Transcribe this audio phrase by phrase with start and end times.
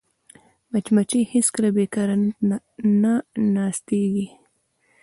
[0.71, 2.15] مچمچۍ هېڅکله بیکاره
[3.01, 3.13] نه
[3.53, 4.27] ناستېږي